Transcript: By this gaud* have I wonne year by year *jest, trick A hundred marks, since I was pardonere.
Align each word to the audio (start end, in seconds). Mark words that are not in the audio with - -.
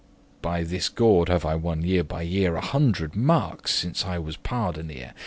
By 0.41 0.63
this 0.63 0.89
gaud* 0.89 1.29
have 1.29 1.45
I 1.45 1.53
wonne 1.53 1.83
year 1.83 2.03
by 2.03 2.23
year 2.23 2.53
*jest, 2.55 2.55
trick 2.55 2.63
A 2.63 2.67
hundred 2.71 3.15
marks, 3.15 3.71
since 3.75 4.03
I 4.03 4.17
was 4.17 4.35
pardonere. 4.35 5.13